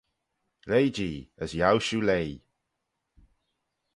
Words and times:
Leih-jee, 0.69 1.21
as 1.41 1.51
yiow 1.57 1.77
shiu 1.85 1.99
leih. 2.07 2.35